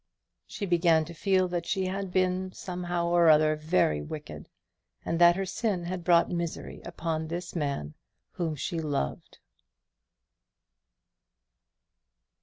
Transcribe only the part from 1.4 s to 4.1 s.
that she had been, somehow or other, very